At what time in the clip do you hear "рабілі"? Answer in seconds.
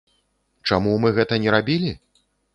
1.59-1.95